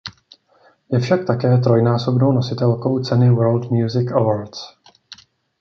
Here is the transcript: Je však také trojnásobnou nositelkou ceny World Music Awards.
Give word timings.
Je 0.91 0.99
však 0.99 1.25
také 1.27 1.57
trojnásobnou 1.57 2.31
nositelkou 2.31 2.99
ceny 2.99 3.29
World 3.31 3.71
Music 3.71 4.11
Awards. 4.11 4.59